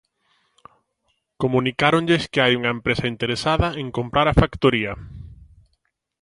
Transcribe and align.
Comunicáronlles 1.41 2.23
que 2.31 2.41
hai 2.43 2.53
unha 2.59 2.73
empresa 2.77 3.11
interesada 3.13 3.67
en 3.81 3.87
comprar 3.97 4.27
a 4.29 4.37
factoría. 4.41 4.91